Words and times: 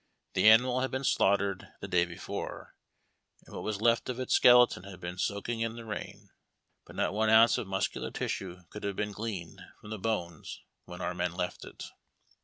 The 0.33 0.49
animal 0.49 0.81
had 0.81 0.89
been 0.89 1.03
slaughtered 1.03 1.67
the 1.79 1.87
day 1.87 2.05
before, 2.05 2.75
and 3.45 3.53
what 3.53 3.63
was 3.63 3.81
left 3.83 4.09
of 4.09 4.19
its 4.19 4.33
skeleton 4.33 4.81
had 4.81 4.99
been 4.99 5.19
soaking 5.19 5.59
in 5.59 5.75
the 5.75 5.85
rain, 5.85 6.31
but 6.87 6.95
not 6.95 7.13
one 7.13 7.29
ounce 7.29 7.59
of 7.59 7.67
muscular 7.67 8.09
tissue 8.09 8.63
could 8.71 8.83
have 8.83 8.95
been 8.95 9.11
gleaned 9.11 9.61
from 9.79 9.91
the 9.91 9.99
bones 9.99 10.61
when 10.85 11.01
our 11.01 11.13
men 11.13 11.33
left 11.35 11.63
it. 11.65 11.83